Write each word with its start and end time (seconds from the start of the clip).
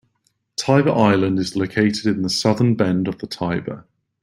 Tiber 0.55 0.89
Island 0.97 1.37
is 1.37 1.55
located 1.55 2.07
in 2.07 2.23
the 2.23 2.29
southern 2.31 2.73
bend 2.73 3.07
of 3.07 3.19
the 3.19 3.27
Tiber. 3.27 3.85